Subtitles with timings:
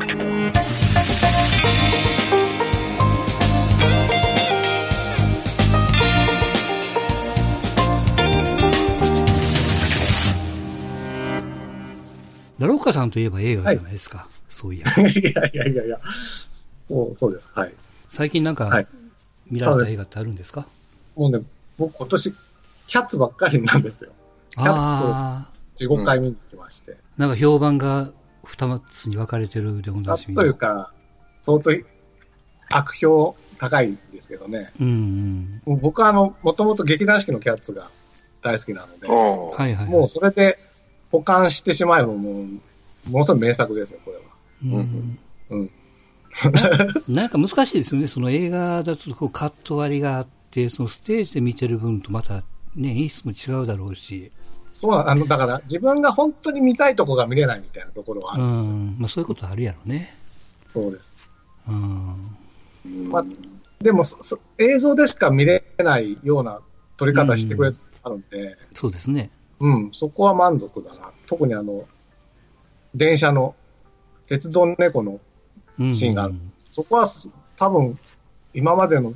[0.00, 0.06] ラ
[12.66, 14.26] ロッカさんといえば映画じゃないですか。
[14.48, 14.86] そういや。
[14.86, 16.00] いやいやいやいや。
[16.88, 17.48] そう、そうです。
[17.54, 17.74] はい。
[18.10, 18.86] 最近なんか、はい
[19.50, 20.64] 見られた映画ってあるんですか？
[21.16, 21.42] もうね、
[21.76, 22.34] 僕今年、
[22.86, 24.12] キャッツばっかりなんですよ。
[24.50, 26.96] キャッツをああ15回見に来まして。
[27.18, 28.12] なんか評判が
[28.50, 30.92] 二つに分かれてるでおなじみというか、
[31.42, 31.70] 相当
[32.68, 34.72] 悪評高いんですけどね。
[34.80, 35.62] うんうん。
[35.66, 37.86] もう僕はあの、もともと劇団四季のキャッツが
[38.42, 39.86] 大好きなので、はいはい。
[39.86, 40.58] もうそれで
[41.12, 42.44] 保管してしまえばもう、
[43.08, 44.22] ものすごい名作ですよ、これは。
[44.64, 45.18] うん
[45.50, 45.70] うん。
[47.08, 48.08] なんか難しいですよね。
[48.08, 52.42] その映画だとこうカット割りがあって、そのステージで見てる分とまた
[52.74, 54.32] ね、演出も違うだろうし。
[54.80, 58.72] そうなあの、だから自分が本当に見たいとこが見れないみたいなところはあうるんですよ。
[58.72, 58.96] ん。
[58.98, 60.08] まあそういうことあるやろね。
[60.68, 61.30] そうです。
[61.68, 63.10] うん。
[63.10, 63.24] まあ
[63.82, 66.60] でもそそ映像でしか見れないような
[66.96, 69.28] 撮り方してくれあるんで、そうですね。
[69.60, 71.10] うん、そこは満足だな。
[71.26, 71.86] 特にあの、
[72.94, 73.54] 電車の
[74.28, 75.20] 鉄道猫の
[75.78, 75.94] うん。
[75.94, 77.98] シーンがあるそこはす多分、
[78.54, 79.12] 今までの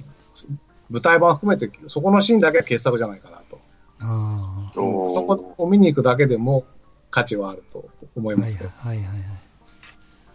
[0.91, 3.59] 舞台版含めて、そこのシーンだけは傑作じゃないかなと。
[4.01, 4.54] ああ。
[4.75, 6.65] そこを見に行くだけでも
[7.11, 8.71] 価値はあると思いますけど。
[8.71, 9.17] はいはいはい。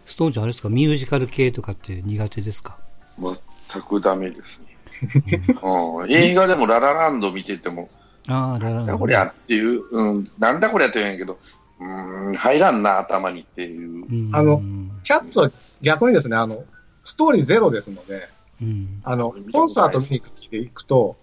[0.06, 0.68] ストーンちゃんあれですか？
[0.68, 2.78] ミュージカル系とかって苦手ですか？
[3.18, 4.66] 全くダメですね。
[5.62, 7.88] うん、映画でもララランド見てても、
[8.28, 11.38] ああ、ララなんだラこりゃっていう、うん、なんだこりゃって言うんやけど、
[11.80, 14.04] うーん、入らんな、頭にっていう。
[14.04, 14.60] うんあの
[15.04, 16.64] キャッツは逆にですね、あの、
[17.04, 18.28] ストーリーゼロですので、
[18.60, 19.00] うん。
[19.02, 21.16] あの、コンサート見に行く気で行くと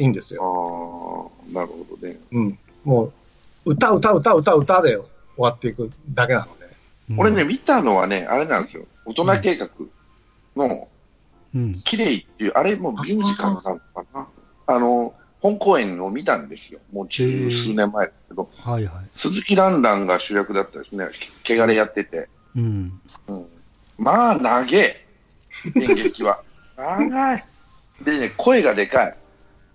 [0.00, 1.30] いいんですあよ。
[1.50, 2.16] あ、なるほどね。
[2.32, 2.58] うん。
[2.84, 3.12] も
[3.66, 5.04] う、歌、歌、歌、歌、歌で終
[5.36, 6.70] わっていくだけなので。
[7.18, 8.84] 俺ね、見たのはね、あれなんですよ。
[9.04, 9.68] 大人計画
[10.56, 10.88] の、
[11.54, 11.74] うん。
[11.74, 13.82] 綺麗っていう、あれもミュージカルなのか
[14.14, 14.26] な。
[14.66, 15.12] あの、
[15.42, 16.80] 本公演を見たんですよ。
[16.92, 19.04] もう十数年前ですけど、はいはい。
[19.12, 21.08] 鈴木蘭蘭が主役だったですね。
[21.42, 22.28] け汚れやってて。
[22.56, 23.00] うん。
[23.28, 23.46] うん、
[23.98, 25.06] まあ、長え。
[25.74, 26.42] 演劇は。
[26.76, 27.44] 長い。
[28.02, 29.16] でね、声がでかい。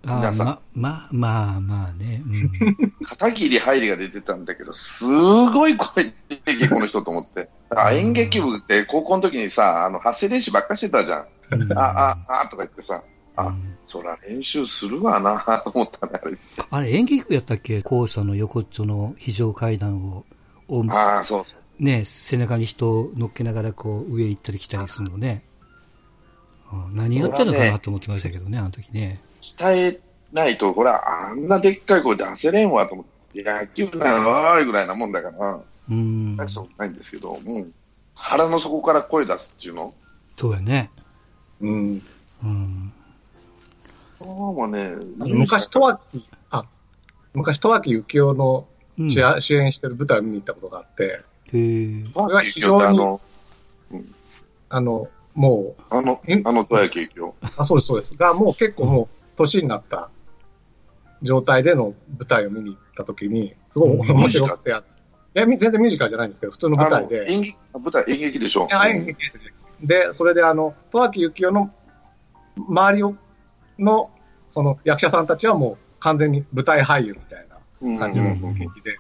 [0.08, 2.22] ああ、皆さんま、まあ、まあ、まあね。
[2.26, 2.92] うん。
[3.06, 7.50] 片桐入りが出てたんだけど、すごい声出てきこの人と思って。
[7.70, 11.26] あ演劇部って高校の時にさ、あの、発声練習ばっかしてたじゃん。
[11.52, 13.02] うんあ、あ、あ、とか言ってさ、
[13.36, 16.38] あうんそら練習するわな、と 思ったね、あれ。
[16.72, 17.82] あれ、演劇部やったっけ？
[17.82, 20.26] 校舎の横っちょの非常階段を、
[20.68, 21.84] をああ、そうそう。
[21.84, 25.44] ね、背中に人を乗っけながらこう上行ったり来たりするのね。
[26.72, 29.22] うん何やってるのかなと思ってましたけどね、あの時ね。
[29.46, 30.00] 鍛え
[30.34, 36.36] ないと、ほら、あんなでっかい声出せれんわと思って、野球なのわーいぐらいなもんだから、うん。
[36.36, 37.72] 大したことないんですけど、うん。
[38.16, 39.94] 腹の底から声出すっていうの
[40.36, 40.90] そうやね。
[41.62, 42.02] うん。
[42.44, 42.94] うん。
[44.18, 46.66] そうもね、あの昔、十秋、あ、
[47.34, 48.68] 昔、十秋幸雄の
[48.98, 49.12] うん。
[49.12, 51.22] 主演主演してる舞台を見に行ったことがあって、
[51.54, 52.06] へえ。
[52.14, 53.22] それは非常にあの、
[54.70, 57.36] あの、もう、あのえ、あの、戸谷慶京。
[57.58, 58.16] あ、そうです、そうです。
[58.16, 60.10] が、もう結構もう、年になった
[61.22, 64.12] 状態での舞台を見に行った時に、すごいうん。
[64.12, 64.74] 面白くて、い
[65.34, 68.68] や、み全然ミュージカルじゃないんですけど、普通の舞台で、演劇、舞台、演劇でしょ。
[68.88, 69.18] 演劇
[69.84, 71.74] で、それであの、十秋幸雄の
[72.70, 73.16] 周りを、
[73.78, 74.12] の、
[74.50, 78.98] その役者さんたちはもう完全に舞台俳優みたいな感じの雰囲気で、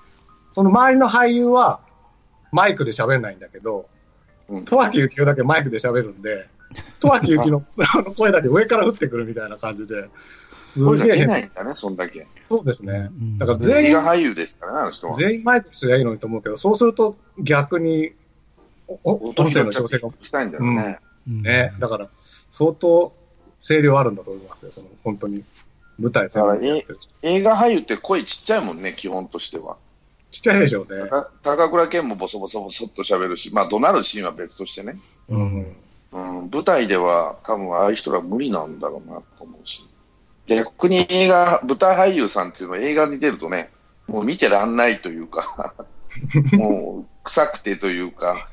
[0.51, 1.79] その周りの俳優は
[2.51, 3.88] マイクで喋んないんだけど、
[4.50, 4.66] うん。
[4.66, 6.47] 十秋幸雄だけマイクで喋るんで、
[7.00, 10.09] 十秋幸雄の あの声だけ上から降ってくるみたいな感じで、
[10.66, 11.28] すげえ変。
[11.28, 12.28] ないんだね、そんだけ。
[12.50, 13.09] そうですね。
[13.12, 15.18] うんだから全員映画俳優ですからね、あの人は。
[15.18, 18.13] 全員マイクすりゃいいのにと思うけど、そうすると逆に、
[18.88, 21.00] おお音声の調整がしたいんだよね。
[21.28, 22.08] うんね、だから
[22.52, 23.12] 相当
[23.59, 25.44] 声量あるんだと思いますよ、その本当に
[25.97, 29.78] 舞台全部やってる映画俳優って声ちっちゃいもんね、基本としては。
[30.30, 31.09] ちっちゃいでしょうね。
[31.09, 34.98] た高倉健もボソボソボソっと喋るし、まあ、怒鳴るシーンは別としてね。
[35.30, 35.75] うん。
[36.15, 39.85] うん、舞台では多分ああいう人ら無理なんだろうなと思うし。
[40.47, 43.69] 逆に映画、舞台俳優さんっていうのは映画に出るとね、
[44.07, 45.73] もう見てらんないというか、
[46.53, 48.47] もう臭くてというか、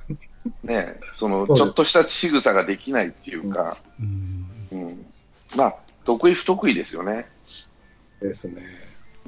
[0.64, 5.06] ね、そのちょっとした仕草ができないっていうか、うんうん、
[5.56, 5.74] まあ、
[6.04, 7.26] 得意不得意ですよね。
[8.20, 8.62] ですね。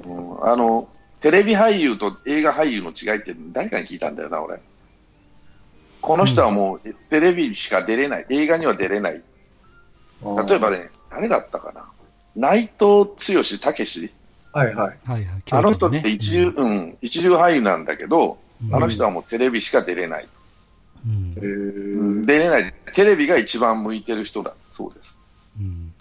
[0.03, 0.89] うん、あの、
[1.21, 4.59] テレビ俳優と映画俳優の違いって誰かに聞いたんだよな、俺。
[6.05, 6.79] この人はもう
[7.09, 9.23] テレビしか出れない、映画には出れない。
[10.47, 11.85] 例えばね、誰だったかな？
[12.35, 13.43] 内藤剛武
[13.85, 14.11] 史
[14.53, 14.97] はいはい。
[15.09, 15.41] はいはい。
[15.51, 20.27] あの人って一流、うん、一流俳優なんだけど、うんあの人はもうテレビしか出れない。
[21.05, 22.73] ううん出れない。
[22.93, 25.17] テレビが一番向いてる人だそうです。
[25.59, 25.93] うん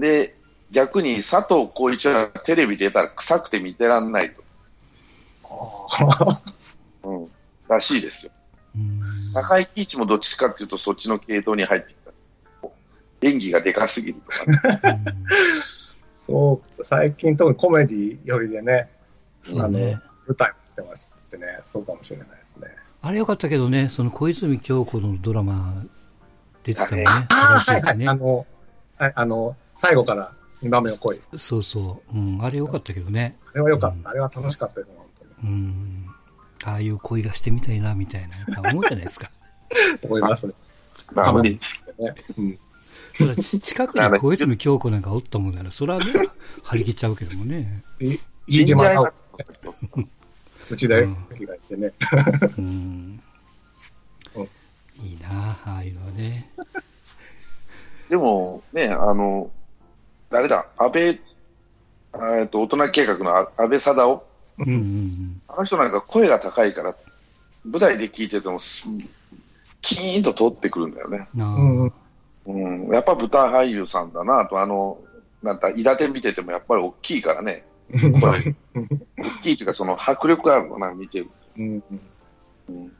[0.00, 0.34] で、
[0.72, 4.42] 逆に佐藤浩市はテレビ出たら臭くて見てらんないと。
[7.04, 7.28] うん。
[7.68, 8.32] らしいですよ。
[8.76, 12.04] うん中井貴一もどっちかっていうとそっちの系統に入ってきた。
[13.22, 15.04] 演技がでかすぎるとかね。
[16.16, 18.88] そう、最近特にコメディよりでね、
[19.52, 22.68] あの、舞台もやってますってね、そうかもしれないですね。
[23.02, 25.74] あれよかったけどね、その小泉京子のドラマ
[26.62, 27.26] 出てたよね。
[27.28, 28.46] ああ、はいはい、あの、
[28.96, 30.32] はい、あの、最後から
[30.62, 31.20] 2番目の恋。
[31.36, 32.18] そうそう。
[32.18, 33.36] うん、あれよかったけどね。
[33.52, 33.96] あれは良かった。
[33.96, 35.06] うんあれは楽しかったです、本
[35.42, 35.52] 当に。
[35.52, 35.93] うん。
[36.64, 39.30] ああいう恋がしてみたいな、みたいな、思うじゃないですか。
[40.02, 40.52] 思いますね。
[41.14, 41.60] まあ無理。
[41.98, 42.58] ねうん。
[43.16, 46.06] それはち近くに小泉京子なんかおったもんなら、それはね、
[46.64, 47.82] 張り切っちゃうけどもね。
[48.00, 48.16] い
[48.48, 49.18] 死んじゃいます。
[50.70, 51.92] 内田有紀がいてね。
[52.58, 53.20] うんうん。
[55.02, 55.28] いいな、
[55.64, 56.50] ああいうのはね。
[58.08, 59.50] でもね、あの、
[60.30, 61.20] 誰だ、安倍、
[62.40, 64.33] えっと、大人計画のあ安倍貞夫。
[64.58, 66.94] うんうんあの人なんか声が高いから、
[67.64, 68.86] 舞台で聞いててもす、
[69.80, 71.28] キーンと通ってくるんだよね。
[72.46, 72.88] うん。
[72.88, 74.98] やっぱ舞台俳優さんだなと、あの、
[75.42, 77.64] なんか、伊達見ててもやっぱり大きいからね。
[77.92, 78.54] 声。
[78.74, 81.30] 大きいというか、その迫力あるのな、見てる。
[81.58, 81.82] うん
[82.68, 82.92] うん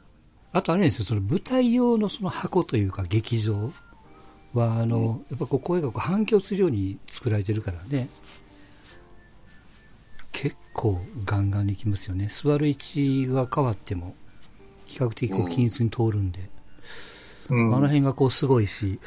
[0.51, 3.71] あとあれですよ、その舞台用のその箱というか劇場
[4.53, 8.07] は、あの、やっぱこう声がこう反響するように作られてるからね。
[10.41, 12.27] 結構ガンガンにきますよね。
[12.29, 14.13] 座る位置が変わっても、
[14.85, 16.39] 比較的こう均一に通るんで。
[17.49, 18.99] うんあの辺がこうすごいし、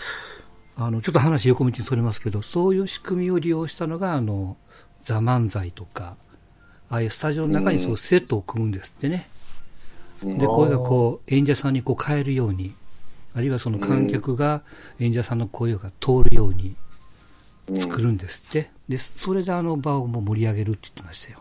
[0.76, 4.56] あの、ちょっと話横道にそれますけど、そういう仕組みを利用したのが、あの、
[5.02, 6.16] ザ・漫才とか、
[6.88, 9.28] ああいうスタジオの中にそうセットを組むんですってね。
[10.22, 12.74] うんで、声がこう、演者さんにこう変えるように、
[13.34, 14.62] あるいはその観客が
[14.98, 16.74] 演者さんの声が通るように
[17.76, 18.70] 作るんですって。
[18.88, 21.40] で、それであの場をもう盛り上げるって言ってましたよ。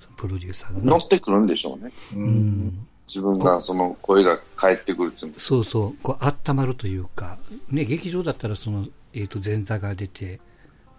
[0.00, 0.86] そのプロデューサーがね。
[0.86, 1.92] 乗ってくるんでしょうね。
[2.14, 2.86] ううんん。
[3.08, 5.32] 自分がその声が返ってくるっていう。
[5.34, 7.38] そうそう、こう、温まるというか、
[7.70, 10.40] ね、劇場だったらその、えっ、と、前座が出て、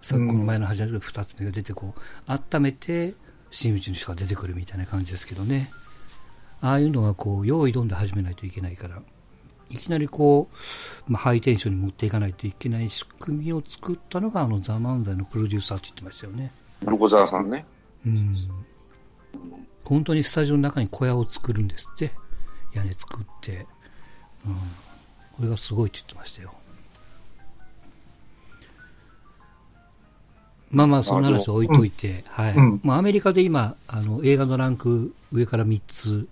[0.02, 3.14] さこの前の始まりで二つ目が出て、こう、温めて、
[3.50, 5.70] 真打ちの人が出てくるみたいな感じですけどね。
[6.60, 9.02] ああいうのはこう、用意どんで始めないといけないから、
[9.70, 10.48] いきなりこ
[11.08, 16.52] う、まあ、ハイテンションに持っていかないといけない仕組みを作ったのが、あの、ザ・漫才のプロデューサーって言ってましたよね。
[16.86, 17.64] 横澤さんね。
[18.04, 18.36] うん。
[19.84, 22.12] 本当にスタジオの中に小屋を作るんですって。
[22.74, 23.66] 屋根作って。
[24.46, 24.54] うん。
[25.36, 26.52] これがすごいって言ってましたよ。
[30.70, 32.54] まあまあ、そんな話は置いといて、はい。
[32.54, 36.28] うんまあ、アメリカで今、あの、映画のランク上から3つ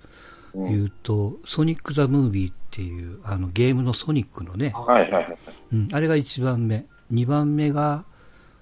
[0.66, 5.38] 言うと、ソニック・ザ・ムービーっていう、あの、ゲームのソニックのね、はいはいはい。
[5.72, 6.86] うん、あれが1番目。
[7.12, 8.04] 2番目が、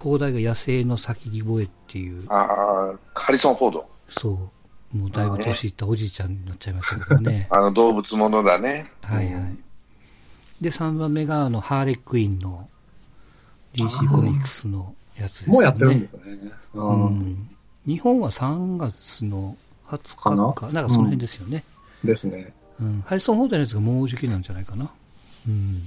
[0.00, 3.88] 広大が野生の先に吠えっていう、ああ、ハリソン・フォード。
[4.08, 4.96] そう。
[4.96, 7.48] もうだいぶ年いったおじいちゃんになっちゃいましたけどね。
[7.52, 8.90] あの動物ものだね。
[9.02, 9.56] はいはい。
[10.60, 12.68] で、3番目が、あの、ハーレックインの
[13.74, 15.52] DC コミックスのやつですよね。
[15.52, 16.20] もうやってるんですね。
[16.74, 17.48] ううんん。
[17.86, 19.56] 日本は3月の
[19.88, 20.54] 20日か。
[20.54, 20.72] かな？
[20.72, 21.64] なんかその辺ですよね。
[22.06, 22.54] ですね。
[22.80, 23.02] うん。
[23.02, 24.90] ハリソン・フォードのやつがもうじきなんじゃないかな。
[25.48, 25.82] うん。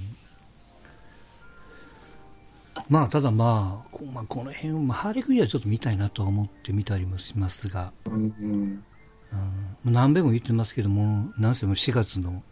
[2.88, 8.84] まあ、ただまあ、こまあ、この辺、まあ、ハーレークインはちょっと見たいなとは思って見たりもしますが、うんうん
[9.84, 12.42] うん、何べも言ってますけども、なんせも4月の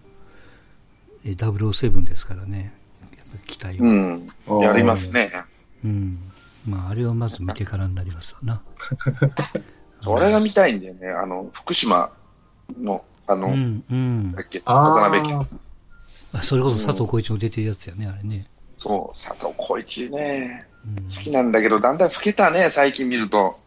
[1.24, 2.72] えー007ですからね、
[3.16, 3.88] やっぱ期待は。
[3.88, 4.58] ううん。
[4.58, 4.60] ん。
[4.60, 5.30] やりますね。
[6.66, 8.62] まあ、あれをまず見てからになりますわな。
[10.02, 11.08] それが見たいんだよね。
[11.08, 12.10] あの、福島
[12.80, 14.42] の、あの、うん、うんだ。
[14.42, 15.46] っけ、あ渡辺家。
[16.32, 18.46] あそれこそ佐藤浩市も出てるやつやね、あれね。
[18.76, 20.66] そう、佐藤浩市ね。
[20.86, 23.58] うん好きなんだけど、だんだん老けたね、最近見ると。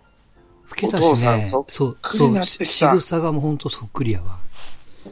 [0.70, 4.38] 老けたしお父さんねそう、そう、なってきた仕草がもうほんとそっくりやわ。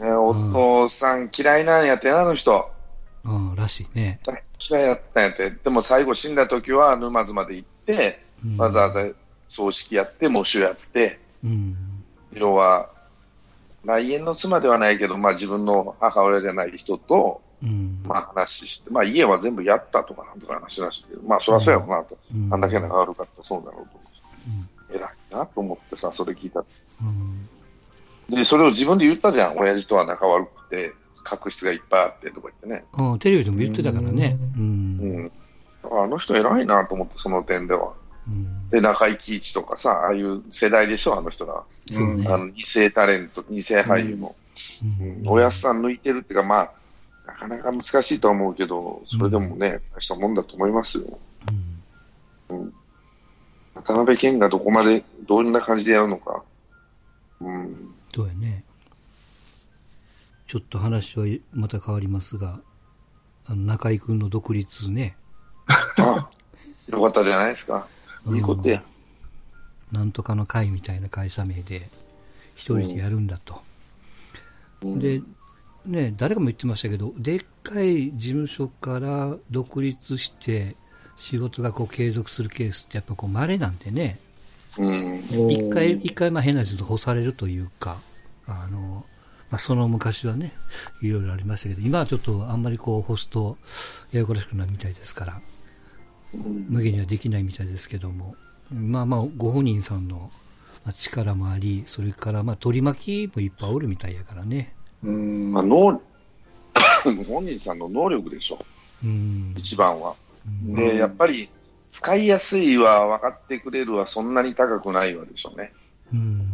[0.02, 2.72] ね、お父さん嫌いなんやってな、あの人。
[3.26, 4.22] うん、らしいね。
[4.70, 5.52] 嫌いやったんやって。
[5.52, 9.06] でも最後死んだ時は沼津まで行って、うんわざわざ
[9.48, 11.76] 葬式やって、喪主やって、うん。
[12.34, 12.90] 要は、
[13.84, 18.02] 内縁の妻ではないけど、まあ自分の母親じゃない人と、うん。
[18.06, 22.18] まあ話して、まあ家は全部やったとかなんとか話らしいけど、まあそりゃそうやろうなと。
[22.34, 24.20] うんあんだけ仲悪かったらそうだろうと思って。
[24.92, 26.62] 偉いなと思ってさ、それ聞いた。
[27.02, 28.36] うん。
[28.36, 29.58] で、それを自分で言ったじゃん。
[29.58, 30.94] 親父とは仲悪くて、
[31.24, 32.86] 確執がいっぱいあってとか言ってね。
[32.98, 34.38] うん、テレビでも言ってたからね。
[34.56, 34.60] う。
[34.60, 35.32] うんん。
[35.84, 37.94] だからあの人偉いなと思って、その点では。
[38.28, 38.59] うん。
[38.70, 41.64] で、中井貴一とかさ、ああいう世代でしょ、あの人ら。
[41.92, 42.28] そうね。
[42.28, 44.28] あの、二世タレント、二世俳優の。
[44.82, 46.72] うんうんおやすさん抜いてるっていうか、まあ、
[47.26, 51.04] なかなか難しいとは思うけど、それでもね、大したもんだと思いますよ。
[52.50, 52.74] うん。
[53.76, 56.44] 渡辺謙がどこまで、どんな感じでやるのか。
[57.42, 57.94] うん。
[58.14, 58.64] そうやね。
[60.48, 62.60] ちょっと話はまた変わりますが、
[63.46, 65.16] あの中居君の独立ね、
[65.98, 66.30] あ、
[66.88, 67.88] よかったじゃないですか。
[68.28, 68.84] いいことや。
[69.92, 71.88] なんとかの会みたいな会社名で、
[72.56, 73.56] 一人でやるんだと。
[74.84, 75.22] うんで、
[75.86, 80.76] ね、誰かも言ってましたけど、でっかい事務所から独立して、
[81.18, 84.20] 仕事がこう継続するケースってやっぱこう稀なんでね、
[84.78, 85.18] うん。
[85.52, 87.98] 一回、一回まあ変な人と干されるというか、
[88.48, 89.06] あの、
[89.50, 90.54] まあ、その昔はね、
[91.02, 93.58] いろいろありましたけど、今はちょっとあんまりこう干すと
[94.12, 95.42] ややこしくなるみたいですから、
[96.34, 98.36] 無限にはできないみたいですけども、
[98.72, 100.30] まあまあ、ご本人さんの
[100.86, 104.74] まあ力もあり、それからまあ取り巻きもいっぱいおるみたいやからね。
[105.04, 106.02] うんまあ、能
[107.28, 108.60] 本人さんの能力でしょ、
[109.04, 109.54] うん。
[109.58, 110.16] 一番は。
[110.66, 111.50] うんで、やっぱり、
[111.92, 115.74] 使いやすいは分かってくれるはそんなに高くないわでしょうね。
[116.14, 116.48] うん。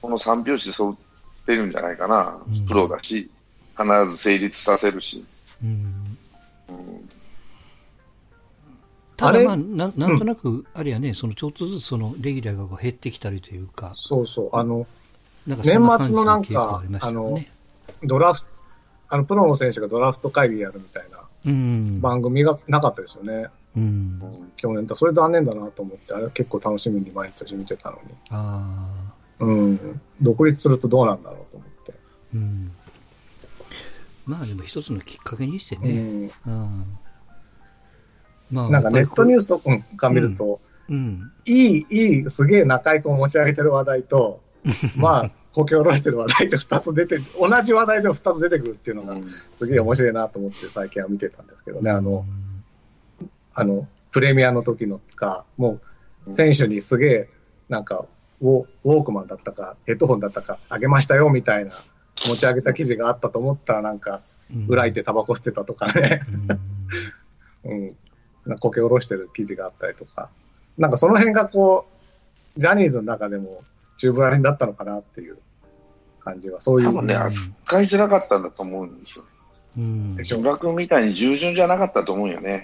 [0.00, 2.38] この三拍子で揃ってるんじゃないかな。
[2.46, 3.30] うんプロだし、
[3.76, 5.24] 必ず成立させるし。
[5.62, 5.70] うん。
[6.68, 7.07] うん
[9.18, 14.50] ただまあ、なんなんとなく、あれやね、そのちょっとずつそのレギュラーがこう減ってきたりというか、そうそう。
[14.52, 14.86] あの、
[15.44, 17.50] 年末のなんかありましたよね。
[18.04, 18.46] ドラフト、
[19.08, 22.00] あの、プロの選手がドラフト会議やるみたいなうん。
[22.00, 23.48] 番組がなかったですよね。
[23.76, 24.52] うん。
[24.56, 24.94] 去年だ。
[24.94, 28.14] それ残念だなと思って、あれ結構楽しみに毎年見てたのに。
[28.30, 28.88] あ
[29.40, 29.44] あ。
[29.44, 30.00] うん。
[30.22, 31.94] 独立するとどうなんだろうと思って。
[32.34, 32.70] うん。
[34.26, 36.26] まあでも一つのきっかけにしてうね。
[36.26, 36.30] ん。
[36.46, 36.98] うん。
[38.50, 39.44] まあ、なんかネットニュース。
[39.44, 39.60] スと
[39.96, 41.32] か見ると、うん。
[41.46, 44.40] いい、いい、すげえ中居君を持ち上げてる話題と、
[44.96, 49.16] まあ、こけ下ろしてる話題で2つ出て、同じ話題でも2つ出てくるっていうのが、
[49.52, 52.24] すげえ面白いなと思って最近は見てたんですけどね、あの、
[53.54, 55.80] あの、プレミアの時のか、も
[56.26, 57.28] う、選手にすげえ、
[57.68, 58.06] なんか、
[58.40, 61.72] ウォウォークマンだったか、ヘッドホンだったか、あげましたよ、みたいな、
[62.26, 64.22] 持ち上げた記事があったと思ったら、なんか、
[64.54, 66.22] うん、裏行ってタバコ吸ってたとかね、
[67.64, 67.96] うん。
[68.48, 70.30] うん、なんかこけ下ろしてる記事があったりとか、
[70.76, 71.86] なんかその辺がこ
[72.56, 73.60] う、ジャニーズの中でも
[73.98, 75.38] 中ぶらりんだったのかなっていう
[76.24, 76.88] 感じは、そういう。
[76.88, 79.24] 多分ね、うん扱いづらかったんだと思うんですよ。
[79.76, 80.16] うん。
[80.16, 82.62] でしょ木村君みたいに従順じゃなかったと思うよね。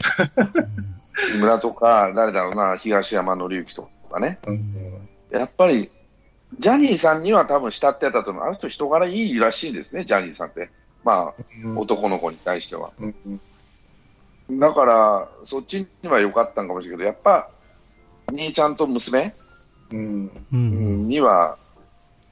[1.32, 4.38] 木村とか、誰だろうな、東山紀之とかね。
[4.46, 5.90] うんやっぱり、
[6.60, 8.44] ジャニーさんには多分慕ってたと思う。
[8.44, 10.70] あの人人柄いいらしいですね、ジャニーさんって。
[11.02, 12.92] まうんあ、男の子に対しては。
[13.00, 13.40] うんうん
[14.50, 17.48] だから、そっちには良かったんかもしれないけど、やっぱ、
[18.32, 19.34] 兄ちゃんと娘
[19.90, 21.08] うんうん。
[21.08, 21.56] には、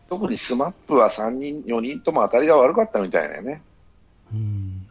[0.09, 3.62] 特にスマップは3人、4人とも当たりが悪かったみたいだよね。
[4.33, 4.87] うん。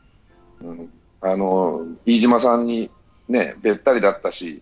[0.62, 0.90] うん、
[1.22, 2.90] あの、飯島さんに
[3.28, 4.62] ね、べったりだったし、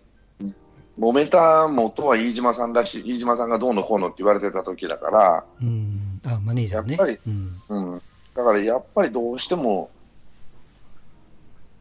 [0.98, 6.20] 揉めた元は飯島さんだし、飯島さんがどうのこうのって言われてた時だから、うん。
[6.26, 6.96] あ、マネージャーね。
[6.96, 7.92] やっぱりうん。
[7.92, 8.00] うん、
[8.34, 9.90] だからやっぱりどうしても、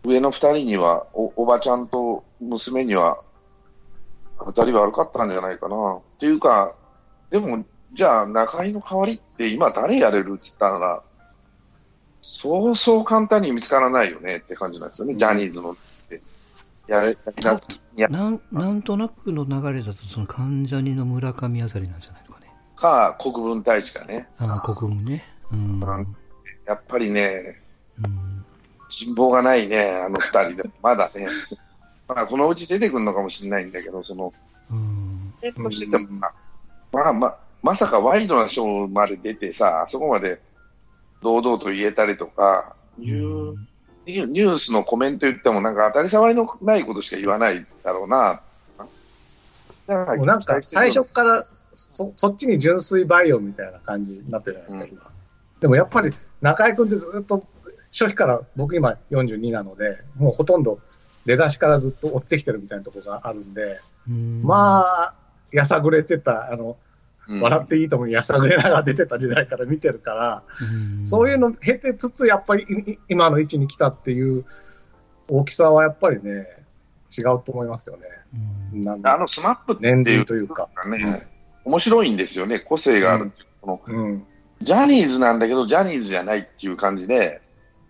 [0.04, 3.22] 上の2人にはお、おばちゃんと娘には、
[4.40, 5.98] 当たり悪かったんじゃないかな。
[5.98, 6.76] っていうか、
[7.30, 11.04] でも、じゃあ、中居の代わりって今誰やれるって言ったら、
[12.22, 15.76] そうそう簡単に見つからないよねって感じなんですよね、ジャニーズのっ
[16.08, 16.22] て。
[16.88, 17.62] やれ、やりな
[17.96, 22.48] やなん、なんとなくの流れだと、その関ジャニの村上あたりなんじゃないのかね。
[22.76, 24.30] か、国分太一かね。
[24.38, 25.24] ああ、国分ね。
[25.52, 25.80] うん。
[25.82, 26.16] うん
[26.70, 27.60] やっぱりね、
[28.06, 28.39] うん。
[28.90, 30.70] 人望がないね、あの二人で。
[30.82, 31.28] まだね。
[32.08, 34.34] まあ、そのうち出てくるのかもしれないんだけど、その、
[34.72, 35.34] うん。
[35.42, 36.34] えっとしててもさ、
[36.92, 40.42] まあまあ、まさかワイドなショーまで出てさ、あそこまで
[41.22, 43.56] 堂々と言えたりとか、いう
[44.06, 48.42] ニュニュースのコメント言ってもなんか当たり障りのないことしか言わないだろうな。
[49.88, 55.12] なんか最初からそそっちに純粋バイオみたいな感じになってるじゃないですか、今。
[55.62, 57.44] でもやっぱり中居君ってずっと
[57.92, 60.80] 初期から僕今42なので、もうほとんど
[61.26, 64.42] 出だしからずっと追ってきてるみたいなところがあるんで、うん。
[64.44, 65.14] まあ、
[65.52, 66.78] やさぐれてた、あの、
[67.28, 74.46] うん笑っていいともにやさぐれながら出てた時代から見てるから、うん、そういうの経てつつ、やっぱり今の位置に来たっていう
[75.28, 76.48] 大きさはやっぱりね、
[77.16, 78.04] 違うと思いますよね。
[78.74, 78.82] うん。
[78.82, 80.70] なんかあの SMAP って年いう齢というか。
[80.88, 81.28] ね、
[81.66, 83.32] 面白いんですよね、個性がある。
[84.64, 87.42] ジャニーズなんだけど、ジャニーズじゃないっていう感じで、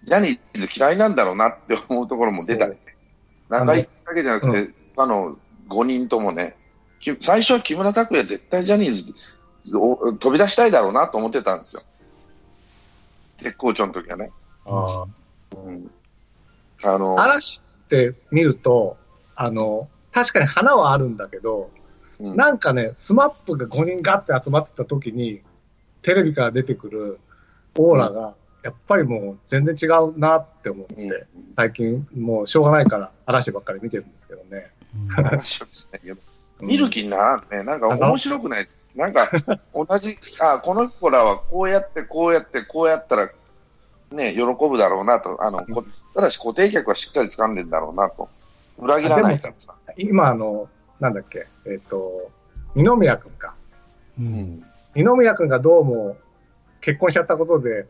[0.04, 2.76] ジャニーズ嫌いなんだろうなって思うところも出たり、
[3.50, 5.38] 中居だけじゃなくて、他の
[5.70, 6.56] 5人ともね、
[7.00, 9.14] き最初は木村拓哉絶対ジャニー
[9.64, 11.82] ズを飛び出したいだろうなと思ってたんですよ。
[13.40, 14.32] 絶好調の時はね。
[14.66, 15.06] あ
[15.56, 15.90] うん。
[16.84, 18.98] あの、嵐って見ると、
[19.36, 25.42] あの、確かに花はあるんだけど、うんなんかね、スマップが5人ガッて集まってた時に、
[26.02, 27.20] テレビから出てくる
[27.78, 31.12] オーラが、やっぱりもう全然違うなって思って、うん
[31.56, 34.72] 最近もうしょうがないから嵐ばっかり見てるんですけどね。
[36.62, 37.64] 見る気にならんね。
[37.64, 38.68] なんか面白くない。
[38.96, 39.30] なんか、
[39.74, 43.30] 同じ、あ、この子らはこうやって、こうやって、こうやったら、
[44.12, 45.42] ね、喜ぶだろうなと。
[45.44, 48.30] あの、こただし固定客はしっかり掴んでんだろうなと。
[48.78, 49.76] 裏切らないからさ。
[49.98, 50.68] 今あの、
[51.00, 52.32] なんだっけ、えっ、と、
[52.76, 53.56] 二宮くんか。
[54.20, 54.22] う。
[54.22, 54.64] うんん。
[54.96, 56.18] 二宮くんがどうも
[56.82, 57.86] 結婚しちゃったことで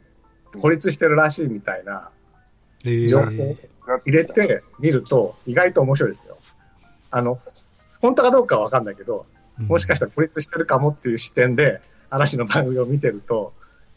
[0.61, 2.09] 孤立してるらしいみたいな
[2.85, 3.57] えー情報を
[4.05, 6.37] 入れてみると意外と面白いですよ。
[7.11, 7.39] あの、
[8.01, 9.25] 本当かどうかはわかんないけど、
[9.57, 13.53] もしかしたら孤立してるかもっていう視点で嵐の番組を見てると、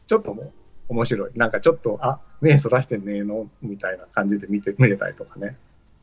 [0.06, 0.52] ちょっともう
[0.88, 1.30] 面白い。
[1.34, 5.56] なんかちょっと、あ、目そらしてねえのみたいな感じで見て、見れたりとかね。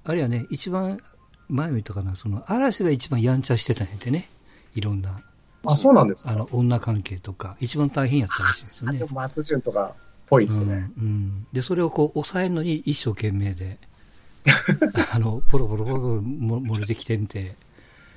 [0.06, 1.00] あれはね、一番
[1.50, 4.30] 前見たかな、その嵐が一番やんちゃしてたんやってね。
[4.76, 5.22] いろんな、
[5.66, 6.32] あ、そうなんですか。
[6.32, 10.92] あの、女関係とか、一番大変やったらしいですよね松潤とかっぽいですね。
[10.98, 13.78] うんうん、で、それをこう、抑えるのに一生懸命で、
[15.14, 17.56] あの、ポロポロポロ漏れてきてんて、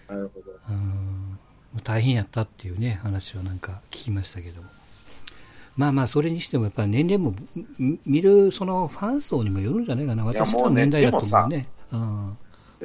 [0.09, 0.53] なるほど。
[0.69, 1.39] うん、
[1.83, 4.69] 大変やったっていうね、話をなんか聞きましたけども。
[5.77, 7.35] まあまあ、それにしてもやっぱり年齢も、
[7.79, 10.25] み見るそのファン層にもよるんじゃないかな。
[10.25, 11.67] 私の年代だと思うね。
[11.93, 12.37] うん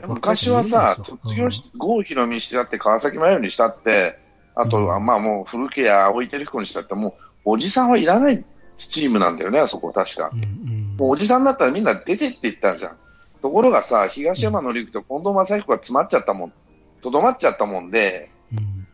[0.06, 4.20] 昔はさ、卒業し郷ひろみしたって、川崎麻世にしたって、
[4.54, 7.14] あとは、うんまあもう古家や青井照彦にしたって、もう
[7.46, 8.46] おじさんはいらない
[8.78, 10.30] チームなんだよね、あそこ確か。
[10.34, 12.98] うんうんもうおじさんだったらみんな出てって言ったじゃん。
[13.42, 16.54] ところがさ、東山紀之と近藤正彦が詰まっちゃったもん、
[17.02, 18.88] とどまっちゃったもんで、うん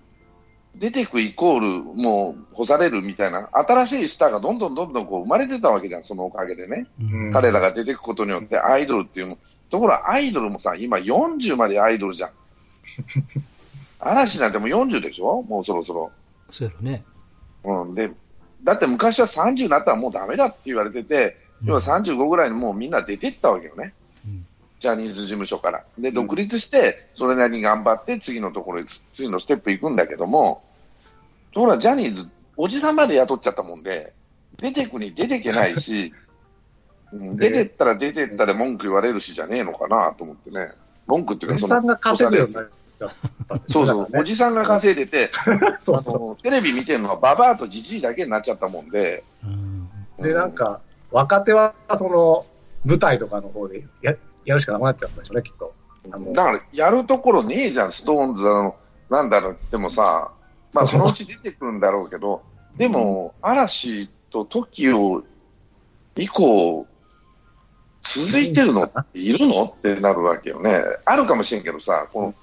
[0.75, 6.87] 出てくイコール、もう干されるみたいな、新しいスターがどんどんどんどんこう生まれてたわけじゃん、そのおかげでね。
[6.99, 9.37] うん彼らが出てくことによってアイドルっていうの。
[9.69, 12.31] ところがアイドルもさ、今40までアイドルじゃん。
[14.01, 15.43] 嵐なんてもう40でしょ？
[15.43, 16.11] もうそろそろ。
[16.49, 17.03] そうやろね。
[17.63, 17.95] うん。
[17.95, 18.11] で、
[18.63, 23.93] だって昔は30になったらもうダメだって言われてて、要は35ぐらいにもうみんな出てったわけよね。
[24.25, 24.45] うん
[24.83, 25.85] ジャニーズ事務所から。
[25.97, 30.61] で、独立して、それなりに頑張って、次のところへ、次のステップ行くんだけども、
[31.53, 34.11] ところがジャニーズ、おじさんまで雇っちゃったもんで、
[34.57, 36.13] 出てくに出てけないし、
[37.13, 40.73] うん出てったら出てったで文句言われるしじゃねえのかなと思ってね。
[41.07, 42.69] 文句っていうか、その、おじさんが稼ぐようになっ
[43.09, 45.31] ちゃったんですそうそう、ねおじさんが稼いでて、
[45.81, 49.89] そうそあのテレビ見てるのはババアとジジイだけになっちゃったもんで、うん
[50.19, 50.23] う。
[50.23, 52.45] で、なんか、若手は、その、
[52.85, 54.13] 舞台とかの方でや
[54.45, 55.73] やるしかなくなっちゃったでしょうね、きっと。
[56.33, 58.75] だから、やるところねえじゃん、ストーンズだの、
[59.09, 60.31] なんだろうって言ってもさ、
[60.73, 62.41] まあ、そのうち出てくるんだろうけど、
[62.77, 65.23] でも、嵐と TOKIO
[66.17, 66.87] 以降、
[68.01, 70.81] 続いてるのいるのってなるわけよね。
[71.05, 72.33] あるかもしれんけどさ、この、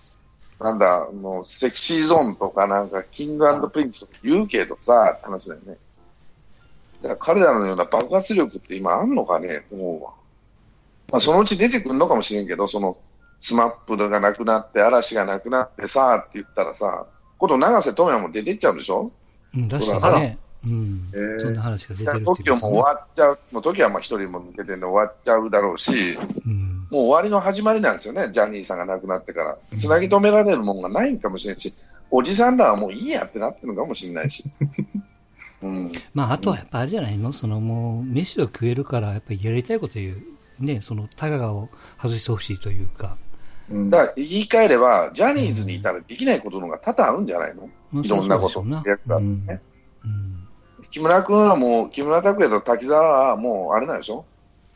[0.61, 5.77] なんだ、あの Sexy Zone とかなんか、 King & Prince とか言うけどさ、って話だよね。
[7.03, 10.11] だから彼らのような爆発力って今あんのかね、と思うわ。
[11.11, 12.99] まあ、そのうち出てくるのかもしれんけど、その、
[13.40, 17.07] SMAP がなくなって、嵐がなくなってさあって言ったらさ、
[17.38, 19.11] 今度長瀬智也も出てっちゃうんでしょ？
[19.55, 20.38] うん、確そうかにね。
[20.66, 21.38] うんへー。
[21.40, 26.80] そんな話が出てるっていう TOKIO も終わっちゃう、もう TOKIO はまあ一人も抜けてんで終わっちゃうだろうし、うん。
[26.90, 29.57] もう終わりの始まりなんですよね、ジャニーさんが亡くなってから。
[29.79, 31.72] つなぎ止められるもんがないんかもしれんし、
[32.11, 34.44] おじさんらはもういいやってなってるのかもしれないし。
[35.62, 35.92] うん。
[36.14, 37.33] まあ、あとはやっぱあれじゃないの？
[37.33, 40.64] そのもう、飯を食えるから、やっぱりやりたいこと言う。
[40.64, 41.68] ね、その、タガガを
[42.00, 43.16] 外してほしいというか。
[43.70, 43.90] うん。
[43.90, 48.64] だから言い換えれば、ジャニーズにいたらできないことの方が多々あるんじゃないの、まあいろんなこと。
[48.64, 48.83] ね。
[49.07, 49.20] うん。
[49.20, 49.48] うん。
[50.90, 54.24] 木村君はもう、木村拓哉と滝沢はもう、あれなんでしょ？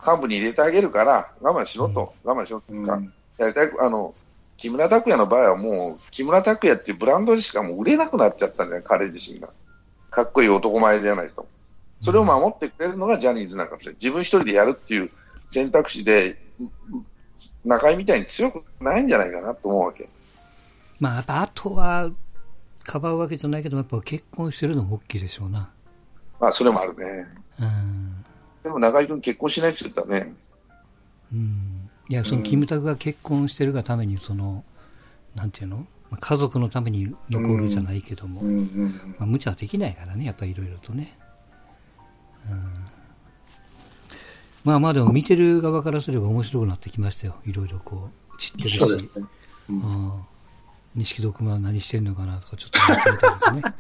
[0.07, 4.15] 幹部に入れてあげるから、我慢しろと、我慢しろっていうか、うんやりたい、あの、
[4.57, 9.49] 木村拓哉の場合はもう、木村拓哉っていうブランドでしかもう売れなくなっちゃったんだよ、彼自身が。
[10.11, 11.47] かっこいい男前じゃないと。
[12.01, 13.97] それを守ってくれるのがジャニーズなんかもしれない。
[14.01, 15.11] 自分一人でやるっていう
[15.49, 16.37] 選択肢で、
[17.65, 20.09] 中井みたいに強くないんじゃないかなと思うわけ。
[21.01, 22.11] まあ、あとは、
[22.85, 25.71] かばうわけじゃないけど、やっぱ結婚してるのも大きいでしょうな。
[26.39, 27.27] まあ、それもあるね。
[27.61, 28.14] うん。
[28.65, 30.35] でも中井君結婚しないって言ったらね、
[31.33, 31.91] うん。
[32.09, 34.65] いや、その、キムタクが結婚してるがために、その、
[35.37, 35.77] なんていうの？
[36.11, 41.17] まあ家族のために残るじゃないけども、うんうんまあ、無茶はできないからね、やっぱりいろいろとね。
[42.51, 42.75] うん。
[44.65, 47.37] まあまあでも見てる側からすれば面白くなってきましたよ。
[47.45, 49.07] いろいろこう、知ってるしそうで。
[49.07, 49.27] すね。
[49.69, 50.13] うんうん
[50.95, 53.63] 錦戸君は何してんのかなとかちょっと思ってみたりとかね。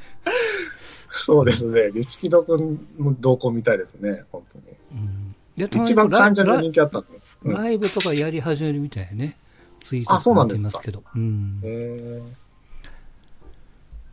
[1.16, 1.90] そうですね。
[1.92, 4.63] リスキド君の動向みたいですね、本当に。
[4.94, 7.38] うんで一番ライ単純な人気あったんですよ。
[7.44, 9.36] うんライブとかやり始めるみたいやね。
[9.80, 11.02] ツイートあそうなんですか見てますけど。
[11.14, 11.60] うん。
[11.62, 12.22] へー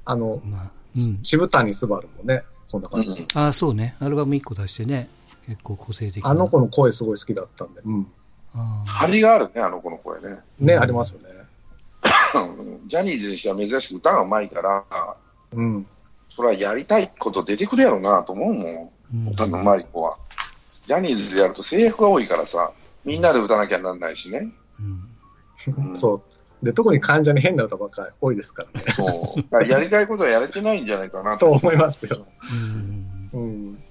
[0.04, 1.20] あの、まあ、うん。
[1.24, 3.38] 渋谷すばるもね、そんな感じです。
[3.38, 3.96] ああ、そうね。
[4.02, 5.08] アルバム1個出してね。
[5.46, 6.30] 結構個性的な。
[6.30, 7.82] あの子の声すごい好きだったんで。
[7.86, 8.08] うん。
[8.54, 10.40] あー張りがあるね、あの子の声ね。
[10.60, 11.30] ね、うんありますよね。
[12.36, 12.40] う
[12.84, 14.84] んジャニーズにしては珍しく歌がうまいから、
[15.54, 15.88] うん。
[16.30, 20.18] それはやりたいこと出てくるやろうなと思うもうんん、歌のうまい子は。
[20.92, 22.74] ジャニーズでやると制約が多いからさ、
[23.06, 24.52] みんなで歌わなきゃなんないしね。
[24.78, 26.16] うんうんそ
[26.62, 26.66] う。
[26.66, 28.94] で、特に患者に変な歌ばっかり多いですからね。
[28.94, 29.42] そう。
[29.44, 31.46] だからやりたいことはやれてないんじゃないかなと。
[31.46, 32.28] と思いますよ。
[32.52, 33.84] うんうん。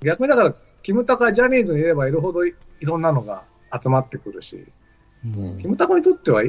[0.00, 3.44] 逆にだから、キムタクはジャニーズにいればいるほどいいろんなのが
[3.80, 4.66] 集まってくるし、
[5.24, 6.42] うんキムタクにとっては、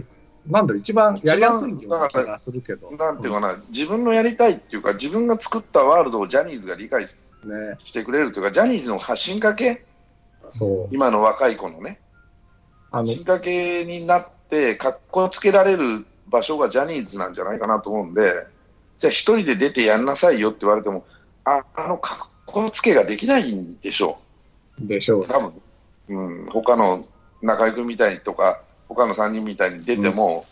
[0.48, 2.90] なんだろう、一番やりやすいような気がするけど。
[2.98, 7.78] なんていうかな、自分のやりたいっていうか、自分が作ったワールドをジャニーズが理解しね。
[7.84, 9.86] してくれるというか、ジャニーズの発信かけ、
[10.52, 10.90] そう。
[10.92, 12.00] 今の若い子のね、
[12.92, 18.48] あの、進化系になって、かっこつけられる場所がジャニーズなんじゃないかなと思うんで、
[19.00, 21.06] じゃあ一人で出てやんなさいよって言われても、
[21.46, 24.20] ああのかっこつけができないんでしょ
[24.80, 25.28] でしょうう、。
[25.28, 25.54] 多分。
[26.10, 27.06] うん、他の
[27.42, 30.46] 中居君みたいとか、他の3人みたいに出ても、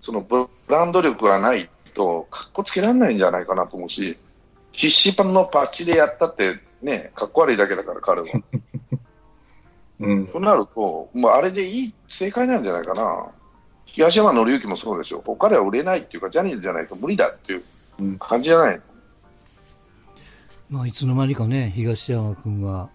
[0.00, 4.18] そのブランド力がないと、かっこつけられないんじゃないかなと思うし、
[4.72, 8.26] 必死パンのパッチでやったって、ね、かっこ悪いだけだから、彼は。
[10.02, 10.26] うん。
[10.26, 13.26] となると、もうあれでいい、正解なんじゃないかな。
[13.86, 15.20] 東山紀之もそうでしょ。
[15.38, 17.62] 彼は売れないっていうか、ジャニーズじゃないと無理だっていう
[18.00, 18.80] うん感じじゃない？
[20.70, 22.88] まあ、いつの間にかね、東山くんは、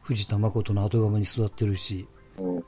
[0.00, 2.06] 藤田誠の後釜に座ってるし、
[2.38, 2.64] うん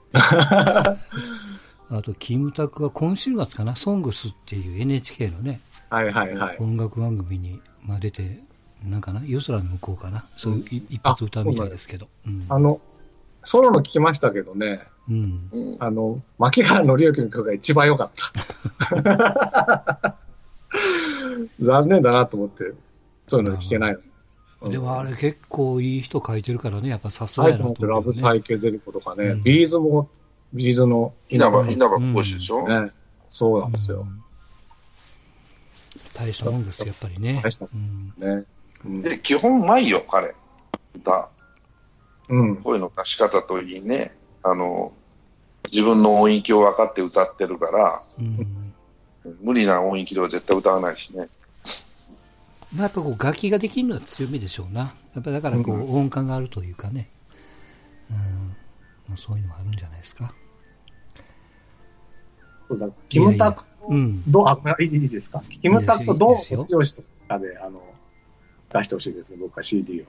[1.91, 6.57] あと、キムタクは今週末かな、ソングスっていう NHK のね、はいはいはい。
[6.59, 8.43] 音楽番組に、まあ、出て、
[8.83, 12.07] なんかな、夜空の向こうかな、そういうい一発歌うみたいですけど。
[12.27, 12.45] うん。
[12.49, 12.81] あの、
[13.45, 15.49] ソロの聞きましたけどね、うん。
[15.53, 18.11] うんあの、槇原敬之の曲が一番良かっ
[19.03, 20.17] た。
[21.61, 22.73] 残念だなと思って、
[23.27, 23.99] そういうの聞けないの。
[23.99, 30.09] うんでもあれ結構いい人書いてるからね、やっぱさすがやなサイトの LOVE PSYCHEDE LICO とかね、うん B'z も、
[30.55, 32.67] B'z の稲葉、ね、稲葉浩志でしょ？
[33.31, 34.07] そうなんですよ。。
[36.15, 37.41] 大したもんですよ、やっぱりね。
[37.45, 38.45] 大したうんね。
[38.87, 40.35] うんで、基本うまいよ、彼。
[40.97, 41.29] 歌。
[42.29, 42.57] うん。
[42.57, 44.15] 声の出し方といいね。
[44.43, 44.93] あの、
[45.71, 48.61] 自分の音域を分かって歌ってるから、うん
[49.43, 51.31] 無理な音域では絶対歌わないしね。
[52.77, 54.81] まあ、やっぱこう楽器ができるのは強みでしょうな。
[55.15, 57.09] やっぱだからこう音感があるというかね。
[58.11, 58.17] うん。
[59.09, 60.35] まあ、そういうのもあるんじゃないですか。
[62.69, 64.31] そうだキムタクうん。
[64.31, 65.41] どう、あ、いいですか？
[65.63, 67.81] キムタクとどういいですよ剛とかで、あの、
[68.75, 70.05] 出してほしいですね、僕は CD を。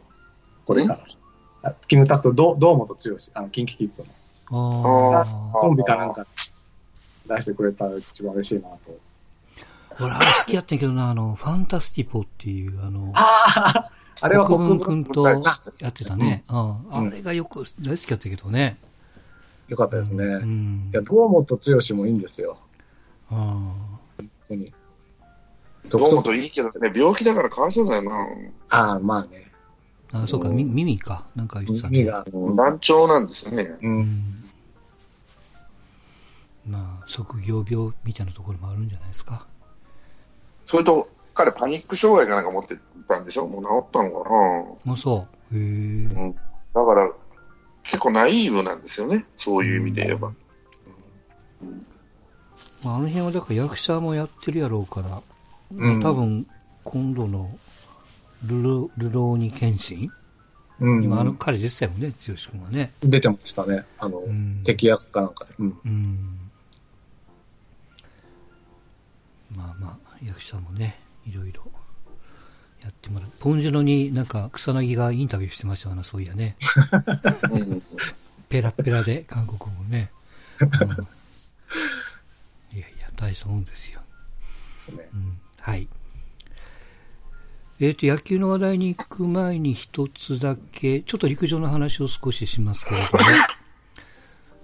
[0.65, 1.05] これから。
[1.65, 2.95] あキムタクとど堂本剛、
[3.33, 4.03] あの、キンキキッズ
[4.51, 5.19] の。
[5.19, 5.25] ああ。
[5.53, 6.25] コンビかなんか
[7.27, 8.79] 出してくれたら一番嬉しいなと。
[9.99, 16.43] 俺、あれ好きやったけどな、あの、ファンタスティポっていう、あの、 あああれは国分君とやってたね。
[16.49, 16.57] うん。
[16.57, 18.77] うんあれがよく大好きやったけどね。
[19.67, 20.23] よかったですね。
[20.23, 20.89] いうん。
[20.93, 22.57] や、堂本剛もいいんですよ。
[23.31, 23.73] あ
[24.17, 24.71] 本当に。
[25.89, 28.27] どうもといいけどね、病気だからかわいそうだよな。
[28.69, 29.51] ああ、まあね。
[30.13, 30.23] あ。
[30.23, 31.25] あ、そうか、み耳か。
[31.35, 31.99] なんか言ってたね。
[31.99, 33.63] 耳が、あの難聴なんですよね。
[33.63, 33.77] う。
[33.81, 34.23] うんん。
[36.67, 39.45] まあ、職業病みたいなところもあるんじゃないですか。
[40.65, 43.47] それと、彼パニック障害かなんか持ってたんでしょ？
[43.47, 44.29] もう治ったのか
[44.85, 44.93] な？
[44.93, 45.55] あ、そう。
[45.55, 45.61] へえ。
[45.61, 46.33] うん。
[46.33, 46.39] だ
[46.85, 47.11] から、
[47.83, 49.25] 結構ナイーブなんですよね。
[49.37, 50.33] そういう意味で言えば。
[52.83, 55.21] まあ、あの辺はだから役者もやってるやろうから、
[55.71, 56.47] うん多分
[56.83, 57.49] 今度の
[58.47, 60.11] ルロルローニケンシン、
[60.79, 61.03] うん。
[61.03, 62.91] 今あの彼でしたよね、剛君はね。
[63.01, 63.85] 出てましたね。
[63.97, 65.51] あの、うん敵役かなんかで。
[65.59, 65.79] うん。
[65.85, 66.51] うん。
[69.55, 71.63] まあまあ、役者もね、いろいろ
[72.83, 73.29] やってもらう。
[73.39, 76.57] ポンジュノになんか草薙がインタビューしてましたわな、そういやね。
[77.51, 77.81] うん。
[78.49, 80.11] ペラッペラで、韓国語もね。
[80.59, 80.69] うん
[82.75, 84.01] いやいや、大したもんですよ。
[84.91, 85.87] ねうんはい。
[87.81, 93.19] えっ、と、野球の話題に行く前に一つだけ、ちょっと陸上の話を少ししますけれども、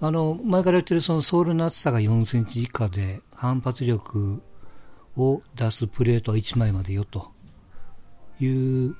[0.00, 4.42] あの、前から言ってるそのソールの厚さが4センチ以下で反発力
[5.16, 7.32] を出すプレートは1枚までよと。
[8.40, 8.46] い
[8.86, 8.96] う、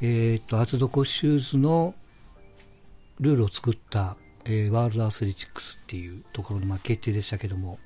[0.00, 1.94] えっ、と、厚底シューズの
[3.20, 7.78] ルールを作った、えーワールドアスレチックスっていうところのまあ決定でしたけども、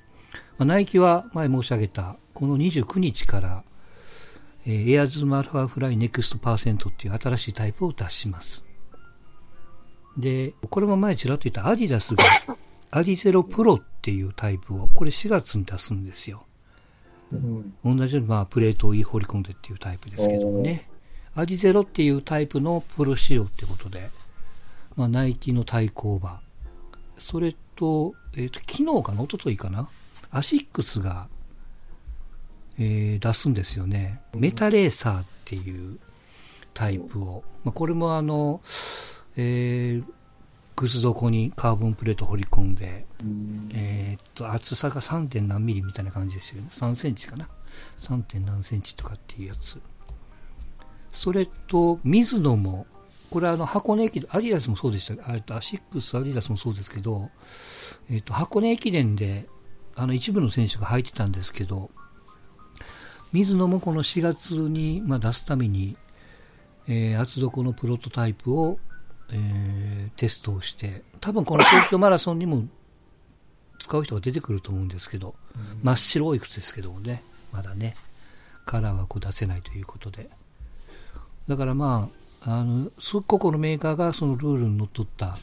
[0.57, 3.63] まあ、ナイキは前申し上げた、この29日から、
[4.65, 8.63] えー、 Air Zoom Alphafly NEXT%っていう新しいタイプを出します。
[10.17, 12.23] で、これも前ちらっと言ったアディダスが、
[12.91, 16.45] adizero Pro っていうタイプを、これ4月に出すんですよ。
[17.31, 20.89] うん、同じように、まあ、プレートを放り込んでっていうタイプですけどもね。
[21.35, 24.09] アディゼロっていうタイプのプロ仕様ってことで、
[24.95, 26.39] まあ、ナイキの対抗馬。
[27.17, 29.87] それと、えっ、ー、と、昨日かな、一昨日かな。
[30.31, 31.27] アシックスが、
[32.77, 34.21] えー、出すんですよね。
[34.33, 35.99] メタレーサーっていう
[36.73, 37.43] タイプを。
[37.63, 38.61] まあ、これもあの、
[39.37, 40.13] えー、
[40.75, 43.05] 靴底にカーボンプレートを掘り込んで、
[43.73, 45.27] えー、っと、厚さが 3.
[45.27, 46.67] 点何ミリみたいな感じですよね。
[46.71, 47.47] 3センチかな。
[47.99, 48.21] 3.
[48.23, 49.79] 点何センチとかっていうやつ。
[51.11, 52.87] それと、ミズノも、
[53.29, 57.29] これあの箱根駅伝アディダスもそうでした、えっと、アシックス、アディダスもそうですけど、
[58.09, 59.47] えっと、箱根駅伝で、
[59.95, 61.89] あの一部の選手が履いてたんですけど、
[63.33, 65.97] ミズノもこの4月に、まあ、出すために、
[66.87, 68.79] えー、厚底のプロトタイプを、
[69.31, 72.63] えー、テストをして、多分この東京マラソンにも
[73.79, 77.93] 使う人が出てくると思うんですけど、うん、真っ白い靴ですけどもね、まだね、
[78.65, 80.29] カラーはこう出せないということで。
[81.47, 82.09] だからま
[82.43, 82.91] あ、あの、
[83.27, 85.37] 個々のメーカーがそのルールにのっとった、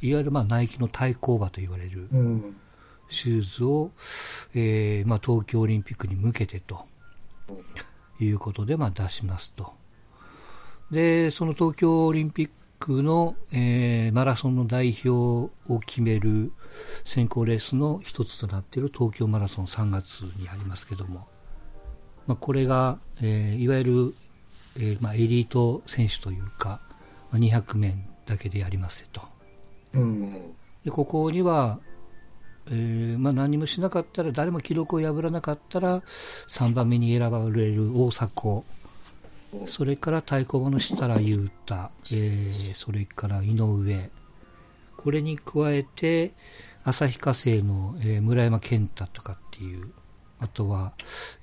[0.00, 2.08] いわゆるまあナイキの対抗馬と言われる、
[3.08, 3.90] シューズを、
[4.54, 6.84] えー、まあ東京オリンピックに向けてと、
[8.20, 9.72] いうことでまあ出しますと。
[10.90, 16.52] で、その東京オリンピックの、えー、マラソンの代表を決める
[17.04, 21.28] 選考レースの一つとなっている東京マラソン3月にありますけども、
[22.26, 23.92] まあ、これが、えー、いわゆる、
[24.76, 26.80] えーまあ、エリート選手というか、
[27.30, 29.22] まあ、200面だけでやりますと。
[29.94, 31.80] うん、でここには、
[32.70, 36.02] えーまあ、何もしなかったら誰も記録を破らなかったら
[36.48, 38.62] 3番目に選ばれる大迫
[39.66, 44.10] それから太鼓判の設楽悠太、えー、それから井上、
[44.96, 46.32] これに加えて、
[46.84, 49.92] 旭化成の、えー、村山健太とかっていう、
[50.40, 50.94] あとは、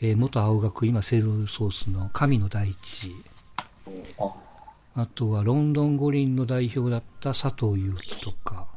[0.02, 3.14] えー、元青学、今セルソースの神野大地、
[4.96, 8.68] あとはロンドン五輪の代表だった佐藤悠基とか、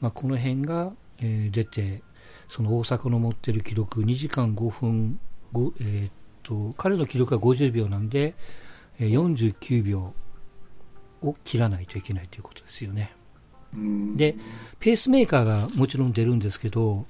[0.00, 2.02] まあ、この辺が、えー、出て、
[2.48, 5.20] その大阪の持ってる記録2時間5分、
[5.80, 6.10] えー、
[6.42, 8.34] と、彼の記録は50秒なんで、
[8.98, 10.14] 49秒
[11.22, 13.12] を切らないといけないということですよね。
[14.16, 14.36] で、
[14.78, 17.06] ペースメーカーがもちろん出るんですけど、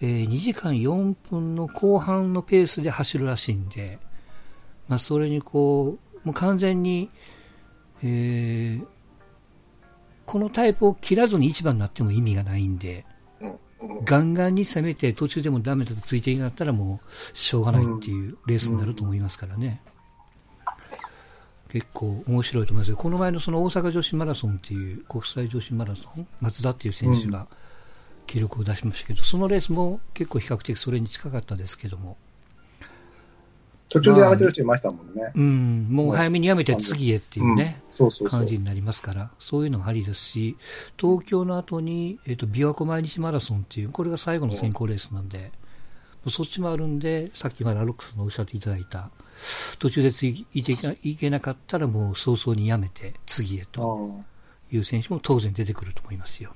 [0.00, 3.98] えー、2時間4分の後半のペースで走るらしいんで、
[4.88, 7.10] まあ、それにこう、もう完全に、
[8.02, 8.86] えー、
[10.24, 13.04] このタイプを切らずに1番になっても意味がないんで、
[14.04, 19.80] ガンガンに攻めて途中でもダメだとついていなかったらもうしょうがないっていうレースになると思いますからね。
[21.68, 22.96] 結構面白いと思いますよ。
[22.96, 27.46] この前のその大阪女子マラソンっていう国際女子マラソン、松田っていう選手が
[28.26, 32.16] 記録を出しましたけど、そのレースも結構比較的それに近かったですけども。
[33.88, 35.22] 途中でやめてる人いましたもんね。
[35.22, 37.80] まあ、うん、もう早めにやめて次へっていうね、
[38.26, 40.56] 感じになりますから、そういうのがありですし、
[40.98, 45.50] 東京の後に、えっ、ー、と、琵琶湖毎日マラソンっていう、これが最後の選考レースなんで、
[46.24, 49.10] うん、そっちもあるんで、さっきまでアロックスのおっしゃっていただいた、
[49.78, 54.24] 途中で次いていけなかったらもう早々にやめて次へと
[54.70, 56.50] いう選手も当然出てくると思いますよ。